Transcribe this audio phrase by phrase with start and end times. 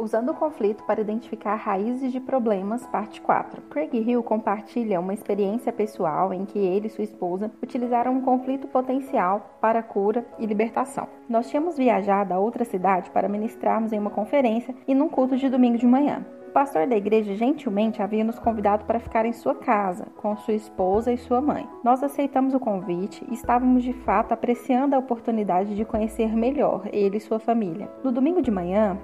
[0.00, 3.60] Usando o conflito para identificar raízes de problemas, parte 4.
[3.68, 8.66] Craig Hill compartilha uma experiência pessoal em que ele e sua esposa utilizaram um conflito
[8.66, 11.06] potencial para cura e libertação.
[11.28, 15.50] Nós tínhamos viajado a outra cidade para ministrarmos em uma conferência e num culto de
[15.50, 16.24] domingo de manhã.
[16.48, 20.54] O pastor da igreja gentilmente havia nos convidado para ficar em sua casa, com sua
[20.54, 21.68] esposa e sua mãe.
[21.84, 27.18] Nós aceitamos o convite e estávamos de fato apreciando a oportunidade de conhecer melhor ele
[27.18, 27.90] e sua família.
[28.02, 28.98] No domingo de manhã,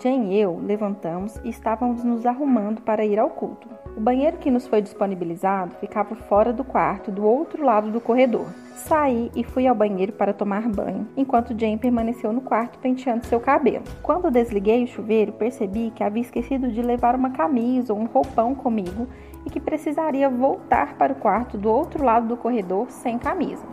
[0.00, 3.68] Jane e eu levantamos e estávamos nos arrumando para ir ao culto.
[3.94, 8.46] O banheiro que nos foi disponibilizado ficava fora do quarto, do outro lado do corredor.
[8.74, 13.38] Saí e fui ao banheiro para tomar banho, enquanto Jane permaneceu no quarto penteando seu
[13.38, 13.84] cabelo.
[14.02, 18.54] Quando desliguei o chuveiro, percebi que havia esquecido de levar uma camisa ou um roupão
[18.54, 19.06] comigo
[19.44, 23.64] e que precisaria voltar para o quarto do outro lado do corredor sem camisa.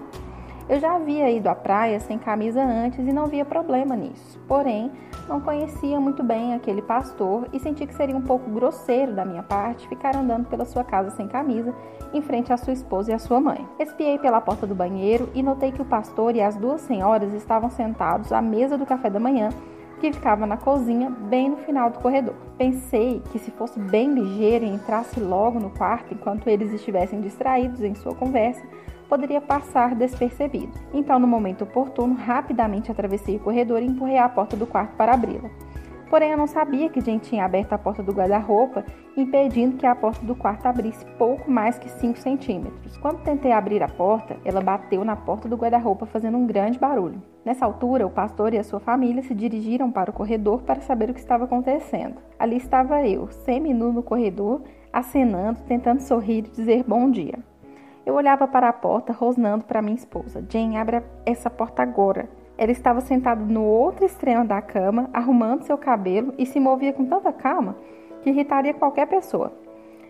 [0.69, 4.39] Eu já havia ido à praia sem camisa antes e não via problema nisso.
[4.47, 4.91] Porém,
[5.27, 9.41] não conhecia muito bem aquele pastor e senti que seria um pouco grosseiro da minha
[9.41, 11.73] parte ficar andando pela sua casa sem camisa
[12.13, 13.67] em frente à sua esposa e à sua mãe.
[13.79, 17.71] Espiei pela porta do banheiro e notei que o pastor e as duas senhoras estavam
[17.71, 19.49] sentados à mesa do café da manhã
[19.99, 22.35] que ficava na cozinha, bem no final do corredor.
[22.57, 27.81] Pensei que se fosse bem ligeiro e entrasse logo no quarto enquanto eles estivessem distraídos
[27.81, 28.61] em sua conversa,
[29.09, 30.71] poderia passar despercebido.
[30.93, 35.13] Então, no momento oportuno, rapidamente atravessei o corredor e empurrei a porta do quarto para
[35.13, 35.49] abri-la.
[36.09, 38.83] Porém, eu não sabia que Jen tinha aberto a porta do guarda-roupa,
[39.15, 42.97] impedindo que a porta do quarto abrisse pouco mais que 5 centímetros.
[42.97, 47.21] Quando tentei abrir a porta, ela bateu na porta do guarda-roupa, fazendo um grande barulho.
[47.45, 51.11] Nessa altura, o pastor e a sua família se dirigiram para o corredor para saber
[51.11, 52.15] o que estava acontecendo.
[52.39, 57.48] Ali estava eu, semi-nu no corredor, acenando, tentando sorrir e dizer bom dia.
[58.09, 60.43] Eu olhava para a porta, rosnando para minha esposa.
[60.49, 62.27] Jane, abre essa porta agora.
[62.57, 67.05] Ela estava sentada no outro extremo da cama, arrumando seu cabelo e se movia com
[67.05, 67.75] tanta calma
[68.23, 69.53] que irritaria qualquer pessoa.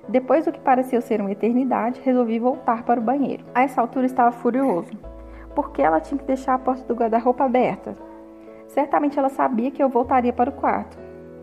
[0.08, 3.44] Depois do que pareceu ser uma eternidade, resolvi voltar para o banheiro.
[3.54, 4.94] A essa altura estava furioso.
[5.54, 7.98] Por que ela tinha que deixar a porta do guarda-roupa aberta?
[8.70, 10.98] Certamente ela sabia que eu voltaria para o quarto.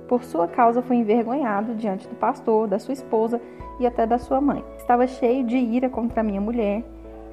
[0.09, 3.41] Por sua causa, fui envergonhado diante do pastor, da sua esposa
[3.81, 4.65] e até da sua mãe.
[4.77, 6.84] Estava cheio de ira contra minha mulher,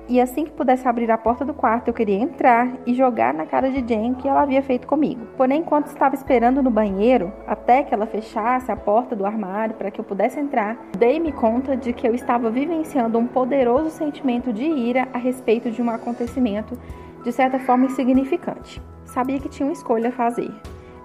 [0.08, 3.46] e assim que pudesse abrir a porta do quarto, eu queria entrar e jogar na
[3.46, 5.26] cara de Jane o que ela havia feito comigo.
[5.38, 9.90] Porém, enquanto estava esperando no banheiro, até que ela fechasse a porta do armário para
[9.90, 14.66] que eu pudesse entrar, dei-me conta de que eu estava vivenciando um poderoso sentimento de
[14.66, 16.78] ira a respeito de um acontecimento
[17.24, 18.82] de certa forma insignificante.
[19.06, 20.52] Sabia que tinha uma escolha a fazer: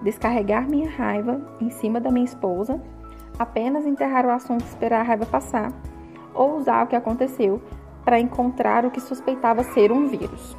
[0.02, 2.80] descarregar minha raiva em cima da minha esposa
[3.38, 5.72] apenas enterrar o assunto e esperar a raiva passar,
[6.34, 7.62] ou usar o que aconteceu
[8.04, 10.56] para encontrar o que suspeitava ser um vírus.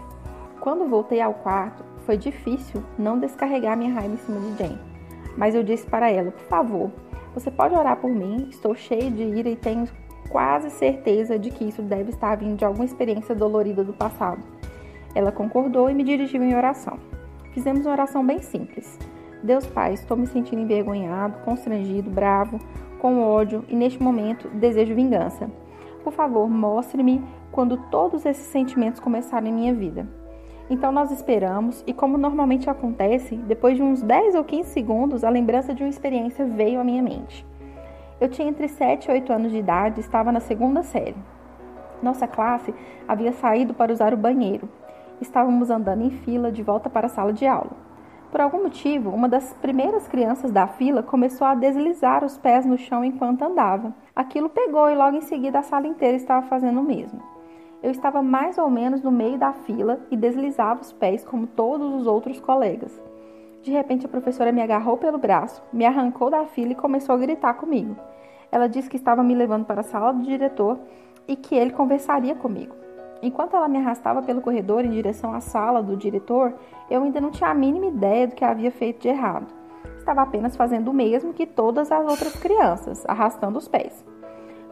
[0.59, 4.79] Quando voltei ao quarto, foi difícil não descarregar minha raiva em cima de Jane,
[5.37, 6.91] mas eu disse para ela: por favor,
[7.33, 8.47] você pode orar por mim?
[8.49, 9.87] Estou cheio de ira e tenho
[10.29, 14.41] quase certeza de que isso deve estar vindo de alguma experiência dolorida do passado.
[15.15, 16.99] Ela concordou e me dirigiu em oração.
[17.51, 18.97] Fizemos uma oração bem simples.
[19.41, 22.59] Deus Pai, estou me sentindo envergonhado, constrangido, bravo,
[22.99, 25.49] com ódio e neste momento desejo vingança.
[26.03, 30.07] Por favor, mostre-me quando todos esses sentimentos começarem em minha vida.
[30.69, 35.29] Então nós esperamos e, como normalmente acontece, depois de uns 10 ou 15 segundos, a
[35.29, 37.45] lembrança de uma experiência veio à minha mente.
[38.19, 41.15] Eu tinha entre 7 e 8 anos de idade e estava na segunda série.
[42.03, 42.73] Nossa classe
[43.07, 44.69] havia saído para usar o banheiro.
[45.21, 47.88] Estávamos andando em fila de volta para a sala de aula.
[48.31, 52.77] Por algum motivo, uma das primeiras crianças da fila começou a deslizar os pés no
[52.77, 53.91] chão enquanto andava.
[54.15, 57.19] Aquilo pegou e logo em seguida a sala inteira estava fazendo o mesmo.
[57.81, 61.91] Eu estava mais ou menos no meio da fila e deslizava os pés como todos
[61.93, 63.01] os outros colegas.
[63.63, 67.17] De repente, a professora me agarrou pelo braço, me arrancou da fila e começou a
[67.17, 67.95] gritar comigo.
[68.51, 70.77] Ela disse que estava me levando para a sala do diretor
[71.27, 72.75] e que ele conversaria comigo.
[73.21, 76.53] Enquanto ela me arrastava pelo corredor em direção à sala do diretor,
[76.89, 79.47] eu ainda não tinha a mínima ideia do que havia feito de errado.
[79.97, 84.05] Estava apenas fazendo o mesmo que todas as outras crianças, arrastando os pés.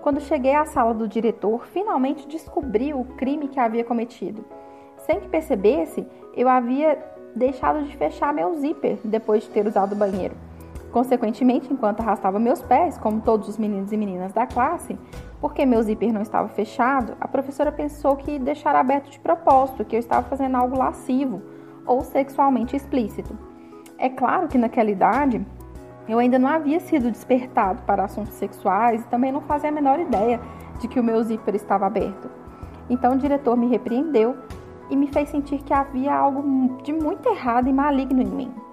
[0.01, 4.45] Quando cheguei à sala do diretor, finalmente descobri o crime que havia cometido.
[4.99, 6.97] Sem que percebesse, eu havia
[7.35, 10.35] deixado de fechar meu zíper depois de ter usado o banheiro.
[10.91, 14.97] Consequentemente, enquanto arrastava meus pés, como todos os meninos e meninas da classe,
[15.39, 19.95] porque meu zíper não estava fechado, a professora pensou que deixar aberto de propósito, que
[19.95, 21.41] eu estava fazendo algo lascivo
[21.85, 23.37] ou sexualmente explícito.
[23.97, 25.45] É claro que naquela idade
[26.07, 29.99] eu ainda não havia sido despertado para assuntos sexuais e também não fazia a menor
[29.99, 30.39] ideia
[30.79, 32.29] de que o meu zíper estava aberto.
[32.89, 34.37] Então o diretor me repreendeu
[34.89, 38.66] e me fez sentir que havia algo de muito errado e maligno em mim.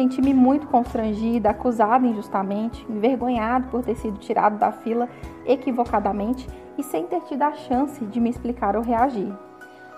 [0.00, 5.06] Senti-me muito constrangida, acusada injustamente, envergonhado por ter sido tirado da fila
[5.44, 6.48] equivocadamente
[6.78, 9.30] e sem ter tido a chance de me explicar ou reagir.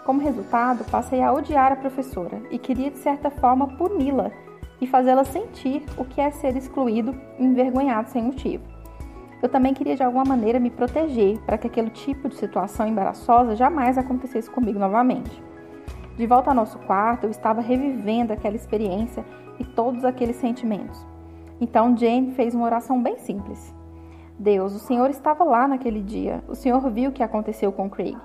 [0.04, 4.32] Como resultado, passei a odiar a professora e queria de certa forma puni-la
[4.81, 8.64] e fazê-la sentir o que é ser excluído envergonhado sem motivo.
[9.40, 13.54] Eu também queria de alguma maneira me proteger para que aquele tipo de situação embaraçosa
[13.54, 15.40] jamais acontecesse comigo novamente.
[16.16, 19.25] De volta ao nosso quarto, eu estava revivendo aquela experiência
[19.62, 21.06] e todos aqueles sentimentos.
[21.61, 23.73] Então Jane fez uma oração bem simples.
[24.37, 26.43] Deus, o Senhor estava lá naquele dia.
[26.49, 28.17] O Senhor viu o que aconteceu com Craig.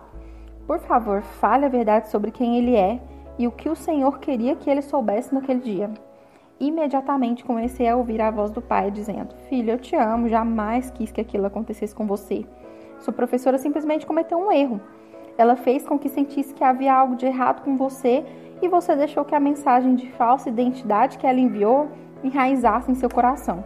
[0.65, 2.99] Por favor, fale a verdade sobre quem ele é
[3.37, 5.91] e o que o Senhor queria que ele soubesse naquele dia.
[6.59, 11.11] Imediatamente comecei a ouvir a voz do pai dizendo: Filho, eu te amo, jamais quis
[11.11, 12.43] que aquilo acontecesse com você.
[12.97, 14.81] Sua professora simplesmente cometeu um erro.
[15.37, 18.25] Ela fez com que sentisse que havia algo de errado com você
[18.61, 21.89] e você deixou que a mensagem de falsa identidade que ela enviou
[22.23, 23.63] enraizasse em seu coração.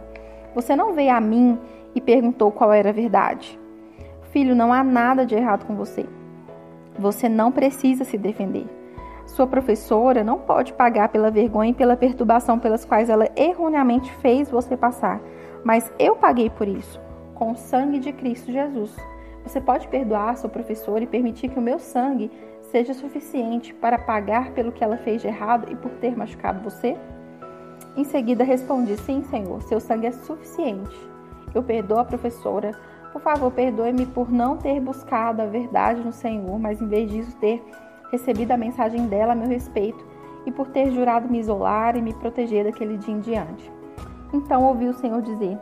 [0.54, 1.58] Você não veio a mim
[1.94, 3.58] e perguntou qual era a verdade.
[4.30, 6.06] Filho, não há nada de errado com você.
[6.98, 8.66] Você não precisa se defender.
[9.26, 14.50] Sua professora não pode pagar pela vergonha e pela perturbação pelas quais ela erroneamente fez
[14.50, 15.20] você passar,
[15.64, 17.00] mas eu paguei por isso,
[17.34, 18.94] com o sangue de Cristo Jesus.
[19.44, 22.30] Você pode perdoar sua professora e permitir que o meu sangue
[22.72, 26.96] seja suficiente para pagar pelo que ela fez de errado e por ter machucado você?
[27.94, 30.96] Em seguida respondi: Sim, Senhor, seu sangue é suficiente.
[31.54, 32.72] Eu perdoo a professora.
[33.12, 37.36] Por favor, perdoe-me por não ter buscado a verdade no Senhor, mas em vez disso
[37.36, 37.62] ter
[38.10, 40.02] recebido a mensagem dela a meu respeito
[40.46, 43.70] e por ter jurado me isolar e me proteger daquele dia em diante.
[44.32, 45.58] Então ouvi o Senhor dizer: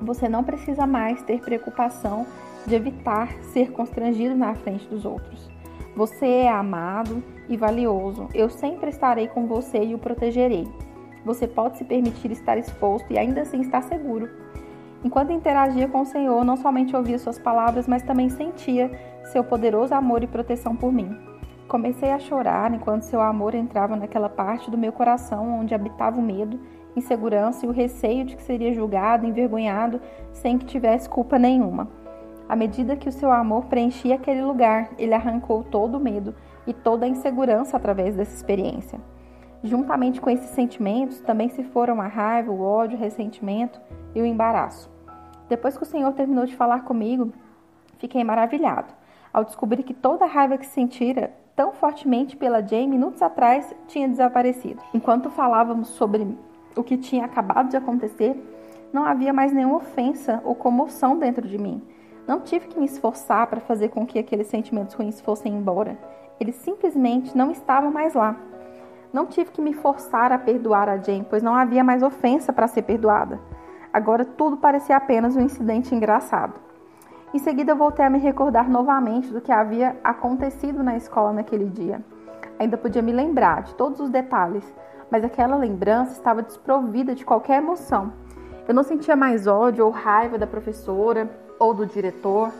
[0.00, 2.26] Você não precisa mais ter preocupação
[2.66, 5.51] de evitar ser constrangido na frente dos outros.
[5.94, 8.26] Você é amado e valioso.
[8.32, 10.66] Eu sempre estarei com você e o protegerei.
[11.22, 14.28] Você pode se permitir estar exposto e ainda assim estar seguro.
[15.04, 18.90] Enquanto interagia com o Senhor, não somente ouvia suas palavras, mas também sentia
[19.24, 21.14] seu poderoso amor e proteção por mim.
[21.68, 26.22] Comecei a chorar enquanto seu amor entrava naquela parte do meu coração onde habitava o
[26.22, 26.58] medo,
[26.96, 30.00] insegurança e o receio de que seria julgado, envergonhado,
[30.32, 32.01] sem que tivesse culpa nenhuma.
[32.52, 36.34] À medida que o seu amor preenchia aquele lugar, ele arrancou todo o medo
[36.66, 39.00] e toda a insegurança através dessa experiência.
[39.64, 43.80] Juntamente com esses sentimentos, também se foram a raiva, o ódio, o ressentimento
[44.14, 44.90] e o embaraço.
[45.48, 47.32] Depois que o Senhor terminou de falar comigo,
[47.96, 48.92] fiquei maravilhado
[49.32, 54.06] ao descobrir que toda a raiva que sentira tão fortemente pela Jane minutos atrás tinha
[54.06, 54.82] desaparecido.
[54.92, 56.36] Enquanto falávamos sobre
[56.76, 58.36] o que tinha acabado de acontecer,
[58.92, 61.80] não havia mais nenhuma ofensa ou comoção dentro de mim.
[62.26, 65.98] Não tive que me esforçar para fazer com que aqueles sentimentos ruins fossem embora.
[66.38, 68.36] Eles simplesmente não estavam mais lá.
[69.12, 72.68] Não tive que me forçar a perdoar a Jane, pois não havia mais ofensa para
[72.68, 73.40] ser perdoada.
[73.92, 76.54] Agora tudo parecia apenas um incidente engraçado.
[77.34, 82.02] Em seguida, voltei a me recordar novamente do que havia acontecido na escola naquele dia.
[82.58, 84.64] Ainda podia me lembrar de todos os detalhes,
[85.10, 88.12] mas aquela lembrança estava desprovida de qualquer emoção.
[88.66, 91.28] Eu não sentia mais ódio ou raiva da professora,
[91.58, 92.50] ou do diretor.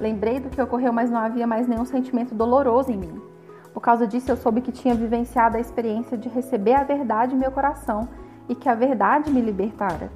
[0.00, 3.20] Lembrei do que ocorreu, mas não havia mais nenhum sentimento doloroso em mim.
[3.72, 7.38] Por causa disso, eu soube que tinha vivenciado a experiência de receber a verdade em
[7.38, 8.08] meu coração
[8.48, 10.10] e que a verdade me libertara.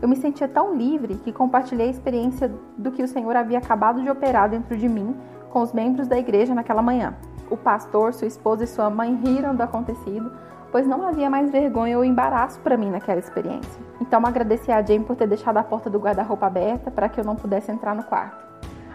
[0.00, 4.02] Eu me sentia tão livre que compartilhei a experiência do que o Senhor havia acabado
[4.02, 5.16] de operar dentro de mim
[5.50, 7.14] com os membros da igreja naquela manhã.
[7.50, 10.30] O pastor, sua esposa e sua mãe riram do acontecido,
[10.70, 13.82] pois não havia mais vergonha ou embaraço para mim naquela experiência.
[14.00, 17.24] Então agradeci a Jane por ter deixado a porta do guarda-roupa aberta para que eu
[17.24, 18.46] não pudesse entrar no quarto.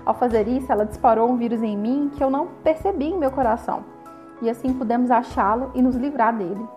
[0.05, 3.31] Ao fazer isso, ela disparou um vírus em mim que eu não percebi em meu
[3.31, 3.85] coração,
[4.41, 6.67] e assim pudemos achá-lo e nos livrar dele.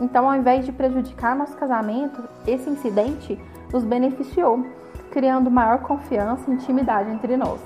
[0.00, 3.38] Então, ao invés de prejudicar nosso casamento, esse incidente
[3.70, 4.64] nos beneficiou,
[5.10, 7.60] criando maior confiança e intimidade entre nós.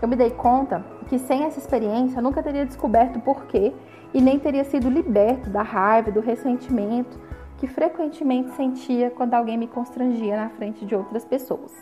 [0.00, 3.72] Eu me dei conta que sem essa experiência nunca teria descoberto o porquê
[4.12, 7.18] e nem teria sido liberto da raiva, do ressentimento
[7.58, 11.72] que frequentemente sentia quando alguém me constrangia na frente de outras pessoas.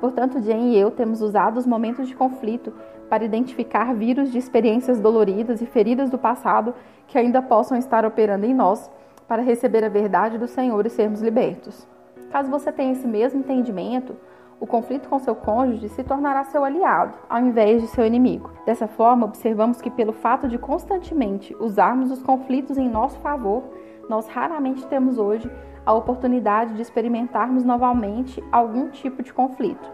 [0.00, 2.72] Portanto, Jane e eu temos usado os momentos de conflito
[3.08, 6.74] para identificar vírus de experiências doloridas e feridas do passado
[7.06, 8.90] que ainda possam estar operando em nós
[9.28, 11.86] para receber a verdade do Senhor e sermos libertos.
[12.30, 14.16] Caso você tenha esse mesmo entendimento,
[14.62, 18.48] o conflito com seu cônjuge se tornará seu aliado, ao invés de seu inimigo.
[18.64, 23.64] Dessa forma, observamos que, pelo fato de constantemente usarmos os conflitos em nosso favor,
[24.08, 25.50] nós raramente temos hoje
[25.84, 29.90] a oportunidade de experimentarmos novamente algum tipo de conflito.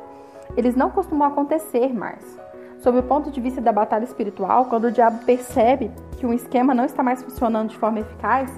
[0.55, 2.39] Eles não costumam acontecer mais.
[2.77, 6.75] Sob o ponto de vista da batalha espiritual, quando o diabo percebe que um esquema
[6.75, 8.53] não está mais funcionando de forma eficaz,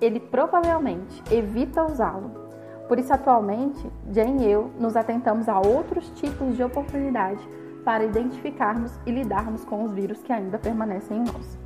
[0.00, 2.43] ele provavelmente evita usá-lo.
[2.88, 7.40] Por isso, atualmente, Jane e eu nos atentamos a outros tipos de oportunidade
[7.84, 11.63] para identificarmos e lidarmos com os vírus que ainda permanecem em nós.